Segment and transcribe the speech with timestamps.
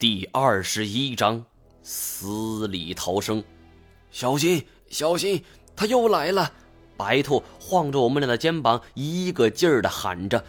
[0.00, 1.44] 第二十一章
[1.82, 3.44] 死里逃生。
[4.10, 5.44] 小心，小心，
[5.76, 6.50] 他又来了！
[6.96, 10.42] 白兔晃着我们俩的肩膀，一个劲儿的喊着。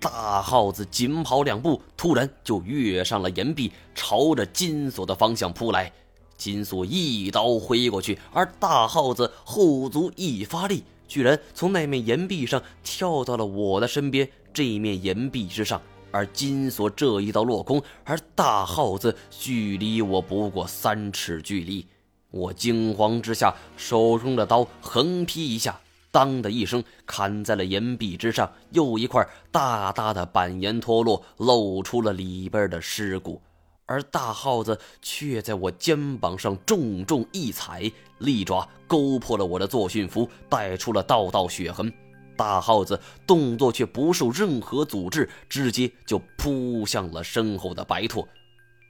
[0.00, 5.92] 大耗子紧跑两步，突然就跃上了岩壁，朝着金锁的方向扑来。
[6.38, 15.82] 金锁一刀挥过去，而大耗子后足一发力，居然从那面岩壁上跳到了我的身边这面岩壁之上。
[16.14, 21.84] 而金锁这一刀落空，而大耗子距离我不过三尺距离。
[22.30, 25.80] 我惊慌之下，手中的刀横劈一下，
[26.12, 33.42] 当的一声砍在了岩壁之上，又一块大大的板岩脱落，露出了里边的尸骨。
[33.86, 41.92] 而大耗子却在我肩膀上重重一踩，利爪勾破了我的作训服，带出了道道血痕。
[42.36, 48.28] 大耗子动作却不受任何阻滞，直接就扑向了身后的白驼。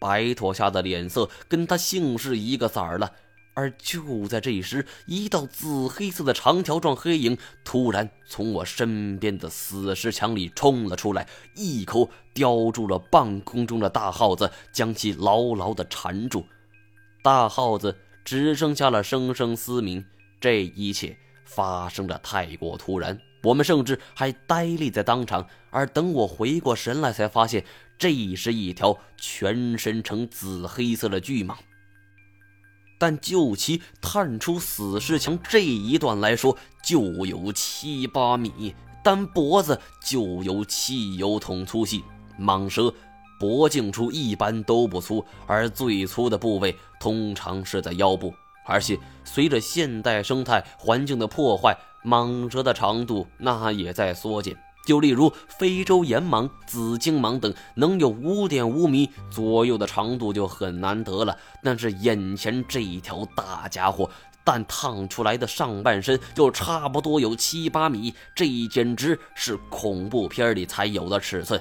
[0.00, 3.12] 白驼吓得脸色跟他姓氏一个色儿了。
[3.56, 16.44] 而就在这时，一道紫黑色的长条状黑影突然从我身边的死尸墙里冲了出来，一口叼住了半空中的大耗子，将其牢牢地缠住。
[17.22, 20.04] 大耗子只剩下了声声嘶鸣。
[20.40, 23.16] 这一切发生的太过突然。
[23.44, 27.64] 我们甚至还呆立在当场，而等我回过神来，才发现
[27.96, 31.54] 这是一条全身呈紫黑色的巨蟒。
[32.98, 42.02] 但就其探出死尸墙这一段来说，就有七八米，单脖子就有汽油桶粗细。
[42.40, 42.92] 蟒蛇
[43.38, 48.32] 脖颈处一般都不粗，而最粗的部位通常是在腰部。
[48.66, 54.56] 而且随着现代生态环境的破坏，蟒蛇的长度那也在缩减。
[54.86, 61.34] 就例如非洲岩蟒、紫荆蟒等，能有五点五米左右的长度就很难得了。
[61.62, 64.10] 但是眼前这一条大家伙，
[64.44, 71.58] 但烫出来的上半身就差不多有七八米，这简直是恐怖片里才有的尺寸。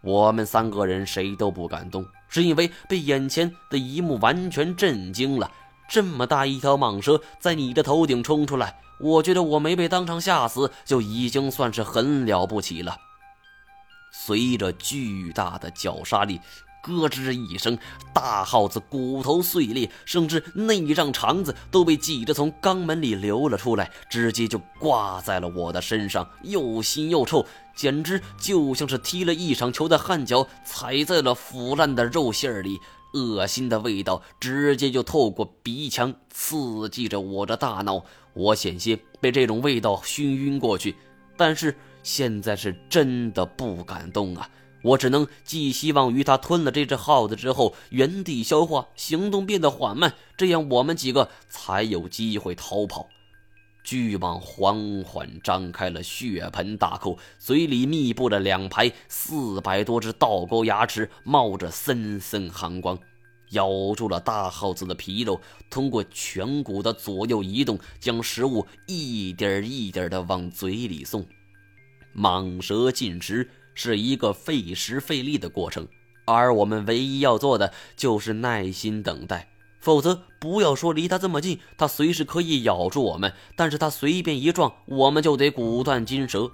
[0.00, 5.50] 我们三个人谁都不敢动，是因为被眼前的一幕完全震惊了。
[5.88, 12.96] 这么大一条蟒蛇在你的头顶冲出来，我觉得我没被当场吓死就已经算是很了不起了。
[14.12, 16.40] 随着巨大的绞杀力，
[16.82, 17.78] 咯吱一声，
[18.12, 32.78] 大耗子骨头碎裂，甚至内脏肠子都被挤着从肛门里流了出来，直接就挂在了我的身上，又腥又臭，简直就像是踢了一场球的汗脚踩在了腐烂的肉馅里。
[33.14, 38.04] 恶心的味道直接就透过鼻腔刺激着我的大脑，
[38.34, 40.94] 我险些被这种味道熏晕过去。
[41.36, 44.48] 但是现在是真的不敢动啊！
[44.82, 53.08] 我只能寄希望于他吞了这只耗子之后原地消化，行动变得缓慢，这样我们几个才有机会逃跑。
[53.88, 62.98] 巨蟒缓缓张开了血盆大口，嘴里密布了两排四百多只倒钩牙齿，冒着森森寒光，
[63.52, 65.40] 咬住了大耗子的皮肉，
[65.70, 71.24] 通过颧骨的左右移动，将食物一点一点的往嘴里送。
[72.14, 75.88] 蟒蛇进食是一个费时费力的过程，
[76.26, 79.48] 而我们唯一要做的就是耐心等待。
[79.80, 83.32] 否则，不要说离他这么近，他随时可以咬住我们。
[83.56, 86.50] 但是他随便一撞，我们就得骨断筋折。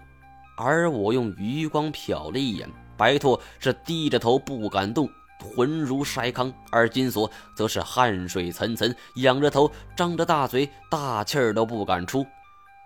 [0.57, 5.09] 而我用余光瞟了一眼，白兔是低着头不敢动，
[5.41, 12.25] 浑如筛糠；而金锁则是汗水涔涔，仰着头，张着大嘴，大气儿都不敢出。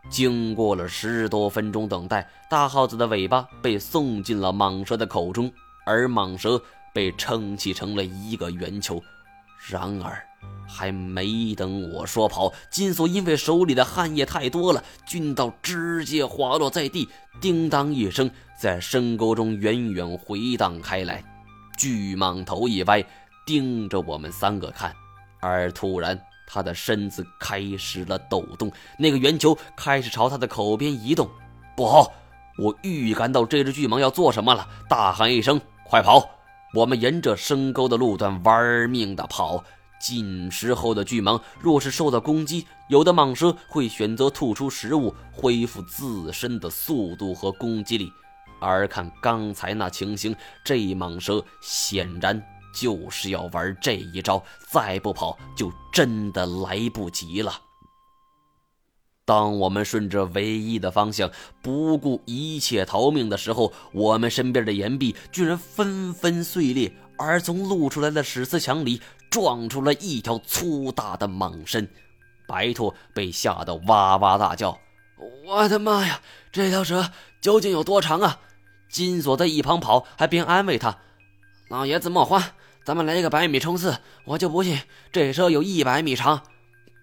[0.09, 5.53] 经过了十多分钟等待，大耗子的尾巴被送进了蟒蛇的口中，
[5.85, 6.59] 而蟒蛇
[6.95, 9.03] 被撑起成了一个圆球。
[9.69, 10.25] 然而，
[10.67, 17.09] 还没等我说跑，金锁因为手里的汗液太多了，军刀直接滑落在地，
[17.41, 21.25] 叮当一声，在深沟中远远回荡开来。
[21.77, 23.03] 巨蟒头一歪，
[23.47, 24.95] 盯着我们三个看，
[25.41, 31.29] 而突然，他的身子开始了抖动，那个圆球开始朝他的口边移动。
[31.77, 32.13] 不好！
[32.59, 36.29] 我预感到这只巨蟒要做什么了，大喊一声：“快跑！”
[36.75, 39.63] 我们沿着深沟的路段玩命的跑。
[40.01, 48.13] 进食后的巨蟒若是受到攻击，有的蟒蛇会选择吐出食物，恢复自身的速度和攻击力。
[48.61, 50.35] 而看刚才那情形，
[50.65, 52.43] 这蟒蛇显然
[52.75, 57.53] 就是要玩这一招，再不跑就真的来不及了。
[59.25, 61.31] 当我们顺着唯一的方向，
[61.61, 71.89] 不顾一切逃命的时候，我们身边的岩壁居然纷纷碎裂，而从露出来的石刺墙里撞出了一条粗大的蟒身。
[72.47, 74.79] 白兔被吓得哇哇大叫
[75.47, 76.21] ：“我的妈呀！
[76.51, 77.11] 这条蛇
[77.41, 78.41] 究竟有多长啊？”
[78.89, 80.99] 金锁在一旁跑，还边安慰他
[81.69, 82.43] ：“老爷子莫慌，
[82.85, 84.81] 咱们来一个百米冲刺，我就不信
[85.13, 86.43] 这蛇有一百米长。”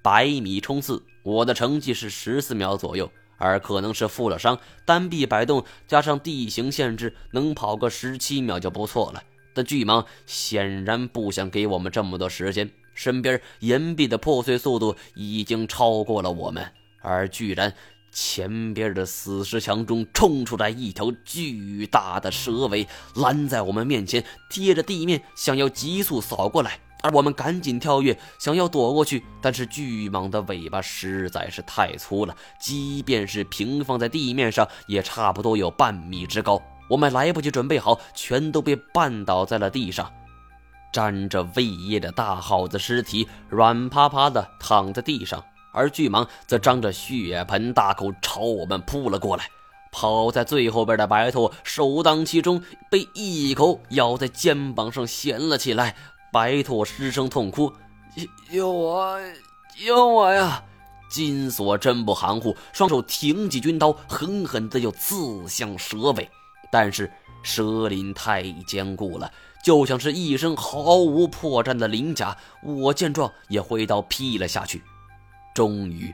[0.01, 9.24] 百米冲刺，我的成绩是十四秒左右，而可能是负了伤，单臂摆动加上地形限制，能跑个十七秒就不错了。
[9.56, 12.69] 但巨蟒显然不想给我们这么多时间。
[12.94, 16.72] 身边岩壁的破碎速度已经超过了我们，
[17.02, 17.74] 而居然
[18.12, 26.80] 前边的死石墙中冲出来一条巨大的蛇尾，拦在我们面前，贴着地面，想要急速扫过来。
[27.04, 36.60] 而我们赶紧跳跃，想要躲过去，但是巨蟒的尾巴实在是太粗了，即便是平放在地面上，也差不多有半米之高。
[36.88, 40.12] 我们来不及准备好，全都被绊倒在了地上。
[40.92, 45.44] 沾着胃液的大耗子尸体软趴趴的躺在地上，
[45.74, 49.50] 而巨蟒则张着血盆大口朝我们扑了过来。
[49.92, 55.96] 跑在最后边的白兔首当其冲，被一口咬在肩膀上衔了起来。
[56.32, 57.72] 白兔失声痛哭
[58.52, 59.18] ：“救我，
[59.78, 60.64] 救我呀！”
[61.10, 66.30] 金锁真不含糊，双手挺起军刀，狠狠地就刺向蛇尾。
[66.75, 67.10] 但是
[67.42, 69.31] 蛇鳞太坚固了。
[69.63, 74.83] 就像是一身毫无破绽的鳞甲，我见状也挥刀劈了下去。
[75.54, 76.13] 终于，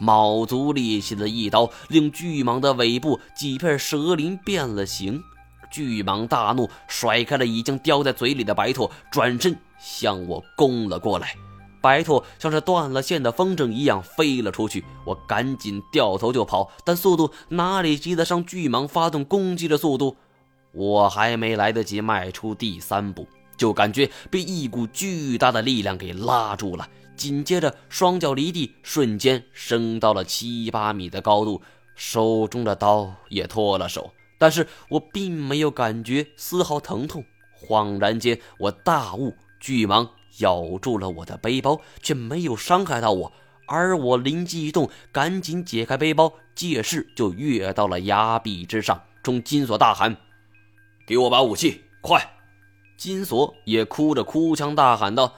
[0.00, 5.22] 卯足力气的一刀令巨蟒的尾部几片蛇鳞变了形。
[5.70, 11.36] 巨蟒大怒，甩开了已经叼在嘴里的白兔，转身向我攻了过来。
[11.80, 20.16] 白兔像是断了线的风筝一样飞了出去，我赶紧掉头就跑，但速度哪里及得上巨蟒发动攻击的速度？
[20.72, 26.88] 我还没来得及迈出第三步，就感觉被一股巨大的力量给拉住了。
[27.16, 31.60] 紧接着，双脚离地，瞬间升到了七八米的高度，
[31.94, 34.10] 手中的刀也脱了手。
[34.38, 37.22] 但是我并没有感觉丝毫疼痛。
[37.60, 43.32] 恍然间，我大悟：巨蟒咬住了我的背包，却没有伤害到我。
[43.66, 50.16] 而我灵机一动，赶紧解开背包，借势就跃到了崖壁之上，冲金锁大喊。
[51.06, 52.36] 给我把武器，快！
[52.96, 55.34] 金锁也哭着哭腔大喊道：“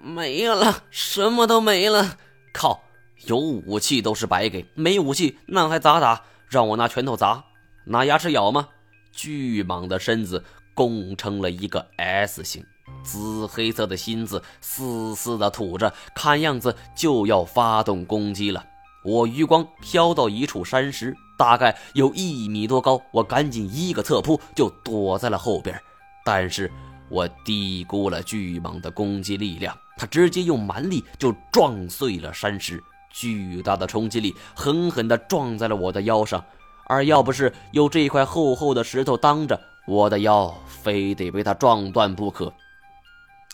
[0.00, 2.18] 没了，什么都没了！
[2.52, 2.84] 靠，
[3.26, 6.24] 有武器都是白给，没武器那还咋打？
[6.48, 7.44] 让我拿拳头砸，
[7.84, 8.68] 拿牙齿咬吗？”
[9.12, 12.64] 巨蟒的身子拱成了一个 S 型，
[13.02, 18.64] 紫黑色的心字嘶嘶的吐着，看样子就要发动攻击了。
[19.02, 21.16] 我余光飘到一处山石。
[21.38, 25.74] 大概有一米多高，我赶紧一个侧扑就躲在了后边。
[26.22, 26.70] 但是
[27.08, 36.44] 我低估了巨蟒的攻击力量，它直接用蛮力就撞碎了山石，巨大的冲击力狠狠地撞在了我的腰上。
[36.86, 42.52] 而要不是有这块厚厚的石头当着，我的腰非得被它撞断不可。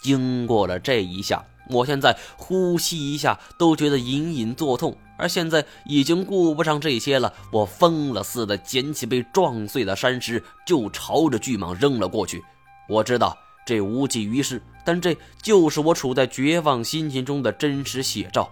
[0.07, 4.97] 经过了这一下，我现在呼吸一下都觉得隐隐作痛。
[5.19, 12.45] 而现在已经顾不上这些了，我疯了似的捡起被撞碎的山石，就朝着巨蟒扔了过去。
[12.89, 13.37] 我知道
[13.67, 18.49] 这无济于事，但这就是我处在绝望心情中的真实写照。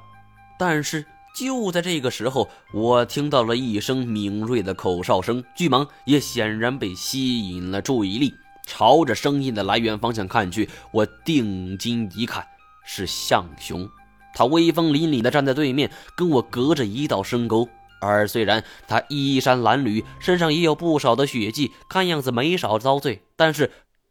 [0.58, 1.04] 但是
[1.36, 8.34] 就在这个时候，我听到了一声敏锐的口哨声，巨蟒也显然被吸引了注意力，
[8.64, 10.68] 朝着声音的来源方向看去。
[10.92, 12.46] 我定睛一看，
[12.84, 13.88] 是象雄。
[14.34, 17.68] 他威风凛凛地站在对面，跟我隔着一道深沟。
[18.00, 23.70] 而虽然他衣衫褴褛，身上也有不少的血迹，看样子没少遭罪，但是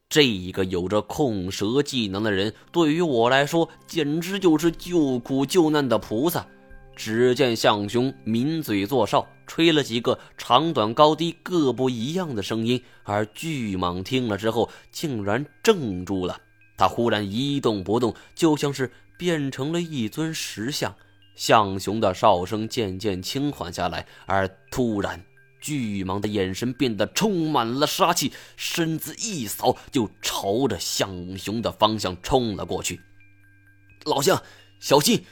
[0.09, 6.47] 这一个有着控蛇技能的人，对于我来说简直就是救苦救难的菩萨。
[6.95, 16.39] 只见象雄抿嘴作哨，吹了几个长短高低各不一样的声音，而巨蟒听了之后，竟然怔住了。
[16.77, 18.91] 他忽然一动不动，就像是……
[19.15, 20.93] 变成了一尊石像，
[21.35, 25.23] 象雄的哨声渐渐轻缓下来，而突然，
[25.61, 32.99] 巨蟒的眼神变得充满了杀气，身子一扫，就朝着象雄的方向冲了过去。
[34.05, 34.41] 老乡，
[34.79, 35.23] 小心！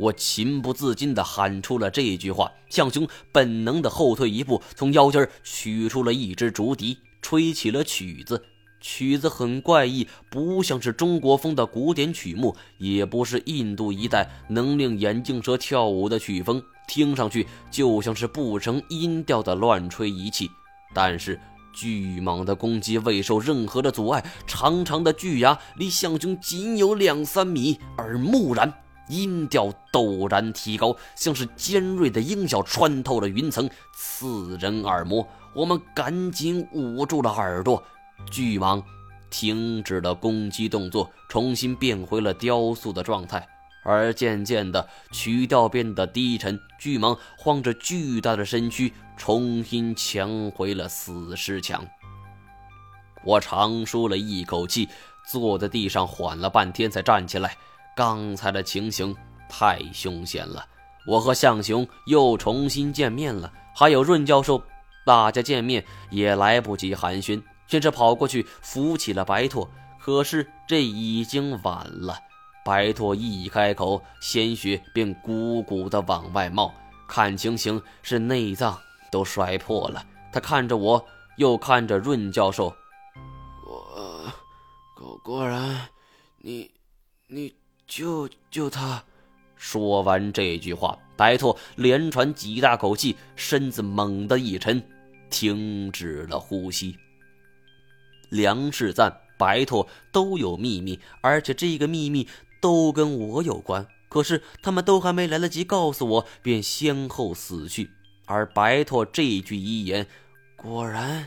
[0.00, 2.50] 我情不自禁地喊出了这句话。
[2.70, 8.42] 向雄本能地后退一步，从腰间取出了一支竹笛，吹起了曲子。
[8.80, 20.50] 曲子很怪异，不像是中国风的古典曲目，也不是印度一带能令眼镜蛇跳舞的曲风，听上去就像是不成音调的乱吹一气。
[20.94, 21.38] 但是
[21.74, 28.72] 巨蟒的攻击未受任何的阻碍，长长的巨牙离向雄仅有两三米，而木然
[29.10, 35.26] 音调陡然提高，像是尖锐的鹰角穿透了云层，刺人耳膜。
[35.52, 37.82] 我们赶紧捂住了耳朵。
[38.30, 38.82] 巨蟒
[39.28, 43.46] 停止了攻击动作，重新变回了雕塑的状态。
[43.82, 51.82] 而渐渐的，曲调变得低沉，巨蟒晃着巨大的身躯，重新强回了死尸墙。
[53.24, 54.88] 我长舒了一口气，
[55.30, 57.56] 坐在地上缓了半天才站起来。
[57.96, 59.14] 刚才的情形
[59.48, 60.64] 太凶险了，
[61.06, 64.62] 我和向雄又重新见面了，还有润教授，
[65.04, 69.68] 大家见面也来不及寒暄，先是跑过去扶起了白拓，
[69.98, 72.18] 可是这已经晚了。
[72.64, 76.72] 白拓一开口，鲜血便鼓鼓的往外冒，
[77.08, 78.78] 看情形是内脏
[79.10, 80.04] 都摔破了。
[80.32, 81.04] 他看着我，
[81.36, 82.72] 又看着润教授，
[83.66, 84.32] 我
[84.94, 85.88] 果果然，
[86.38, 86.70] 你
[87.26, 87.52] 你
[87.90, 89.02] 救救他。
[89.56, 94.82] 说完这句话，白拓连喘几大口气，身子猛地一沉，
[95.28, 96.96] 停止了呼吸。
[98.30, 102.26] 梁世赞、白拓都有秘密，而且这个秘密。
[102.62, 107.90] 都跟我有关，可是他们都还没来得及告诉我，便先后死去。
[108.26, 110.06] 而白拓这句遗言，
[110.56, 111.26] 果然，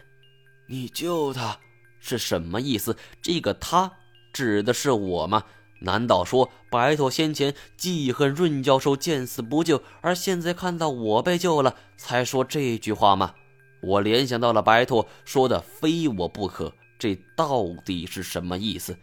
[0.68, 1.58] 你救他
[2.00, 2.96] 是什么意思？
[3.20, 3.92] 这个他
[4.32, 5.44] 指的是我吗？
[5.84, 13.34] 难道说白拓先前记恨润教授见死不救，而现在看到我被救了，才说这句话吗？
[13.82, 18.98] 我联想到了白拓说的“非我不可”，这到底是什么意思？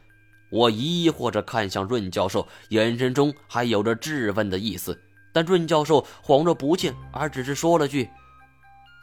[0.50, 4.99] 我疑惑着看向润教授，眼神中还有着质问的意思。
[5.32, 8.08] 但润教授恍若不见，而只是说了句：“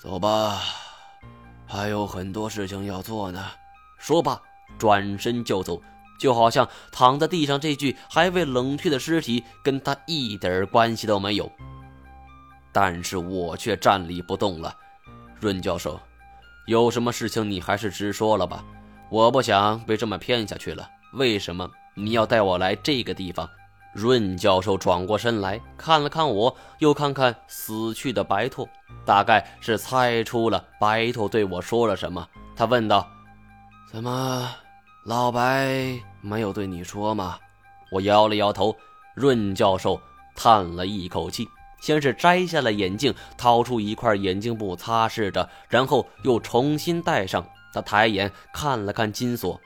[0.02, 0.62] 走吧，
[1.68, 3.46] 还有很多事情要做呢。”
[3.98, 4.42] 说罢，
[4.78, 5.82] 转身就走，
[6.18, 11.52] 就好像躺在地上这具还未冷却的尸体跟他一点关系都没有。
[12.72, 14.76] 但是我却站立不动了。
[15.40, 16.00] 润教授，
[16.66, 18.64] 有什么事情你还是直说了吧，
[19.10, 20.90] 我不想被这么骗下去了。
[21.14, 23.50] 为什么你要带我来这个地方？
[23.94, 28.70] 润教授转过身来看了看我，又看看死去的白兔，
[29.06, 32.28] 大概是猜出了白兔对我说了什么。
[32.56, 33.10] 他问道
[33.92, 34.48] ：“怎么，
[35.04, 37.38] 老白没有对你说吗？”
[37.92, 38.76] 我摇了摇头。
[39.16, 40.00] 润教授
[40.36, 41.50] 叹了一口气，
[41.82, 47.44] 先是摘下了眼镜，掏出一块眼镜布擦拭着，然后又重新戴上。
[47.74, 49.60] 他抬眼看了看金锁。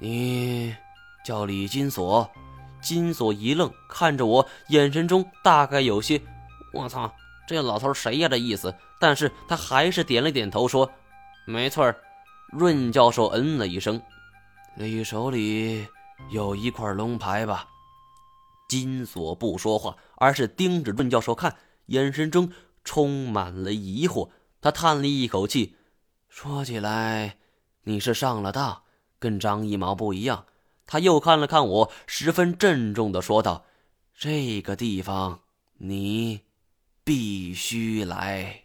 [0.00, 0.74] 你
[1.24, 2.28] 叫李金锁？
[2.80, 6.20] 金锁一愣，看着我，眼神中大概有些
[6.74, 7.08] “我操，
[7.46, 8.74] 这老头谁呀”的意思。
[8.98, 10.90] 但是他还是点了点头，说
[11.46, 11.96] ：“没错儿。”
[12.50, 14.02] 润教授嗯了一声
[14.74, 15.86] ：“你手里
[16.30, 17.68] 有一块龙牌吧？”
[18.68, 22.50] 金锁不说话，而是盯着润教授看，眼神中
[22.84, 24.30] 充满了疑惑。
[24.62, 25.76] 他叹了一口气
[26.28, 27.36] ：“说起来，
[27.82, 28.82] 你是上了当。”
[29.20, 30.46] 跟张一毛不一样，
[30.86, 33.66] 他又看了看我，十分郑重的说道
[34.18, 35.42] ：“这个地方，
[35.78, 36.40] 你
[37.04, 38.61] 必须来。”